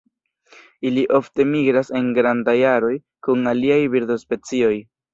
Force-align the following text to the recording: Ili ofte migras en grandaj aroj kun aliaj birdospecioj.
Ili 0.89 1.03
ofte 1.17 1.45
migras 1.51 1.93
en 2.01 2.09
grandaj 2.21 2.57
aroj 2.73 2.93
kun 3.29 3.55
aliaj 3.55 3.81
birdospecioj. 3.99 4.77